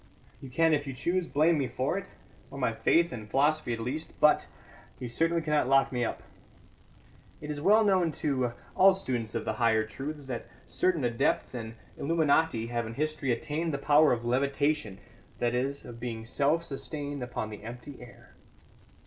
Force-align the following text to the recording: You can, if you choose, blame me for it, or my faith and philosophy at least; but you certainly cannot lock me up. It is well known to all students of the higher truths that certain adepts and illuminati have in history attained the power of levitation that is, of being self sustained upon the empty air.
You 0.41 0.49
can, 0.49 0.73
if 0.73 0.87
you 0.87 0.93
choose, 0.93 1.27
blame 1.27 1.59
me 1.59 1.67
for 1.67 1.95
it, 1.95 2.07
or 2.49 2.57
my 2.57 2.73
faith 2.73 3.11
and 3.11 3.29
philosophy 3.29 3.71
at 3.71 3.79
least; 3.79 4.19
but 4.19 4.47
you 4.97 5.07
certainly 5.07 5.43
cannot 5.43 5.67
lock 5.67 5.91
me 5.91 6.03
up. 6.03 6.23
It 7.39 7.51
is 7.51 7.61
well 7.61 7.83
known 7.83 8.11
to 8.13 8.53
all 8.75 8.95
students 8.95 9.35
of 9.35 9.45
the 9.45 9.53
higher 9.61 9.85
truths 9.85 10.25
that 10.25 10.47
certain 10.65 11.03
adepts 11.03 11.53
and 11.53 11.75
illuminati 11.97 12.65
have 12.65 12.87
in 12.87 12.95
history 12.95 13.31
attained 13.31 13.75
the 13.75 13.77
power 13.77 14.11
of 14.11 14.25
levitation 14.25 14.97
that 15.37 15.53
is, 15.53 15.85
of 15.85 15.99
being 15.99 16.25
self 16.25 16.63
sustained 16.63 17.21
upon 17.21 17.51
the 17.51 17.61
empty 17.61 18.01
air. 18.01 18.33